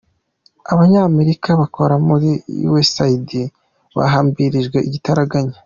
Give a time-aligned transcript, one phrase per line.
[0.73, 2.29] Abanyamerika bakora muri
[2.61, 3.41] Yuwesayindi
[3.97, 5.57] bahambirijwe igitaraganya